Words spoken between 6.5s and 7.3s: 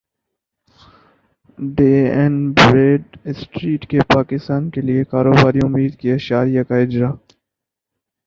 کا اجرا